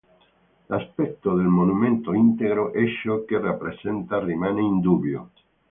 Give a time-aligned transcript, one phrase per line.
[0.65, 5.29] L'aspetto del monumento integro e ciò che rappresenta rimane in dubbio.